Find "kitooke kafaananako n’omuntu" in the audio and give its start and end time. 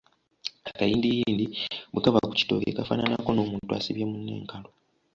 2.39-3.69